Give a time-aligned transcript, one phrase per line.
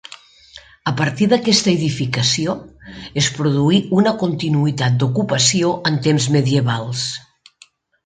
[0.91, 2.55] A partir d'aquesta edificació
[3.25, 7.09] es produí una continuïtat d'ocupació en temps medievals.